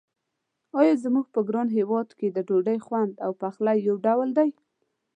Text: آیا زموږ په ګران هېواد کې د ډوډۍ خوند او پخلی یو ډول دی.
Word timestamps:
آیا 0.79 0.93
زموږ 1.03 1.25
په 1.33 1.39
ګران 1.47 1.67
هېواد 1.77 2.09
کې 2.19 2.27
د 2.31 2.37
ډوډۍ 2.47 2.79
خوند 2.85 3.13
او 3.25 3.31
پخلی 3.41 3.77
یو 3.87 3.95
ډول 4.05 4.29
دی. 4.37 4.49